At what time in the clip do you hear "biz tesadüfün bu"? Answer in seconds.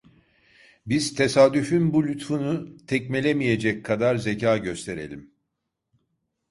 0.87-2.07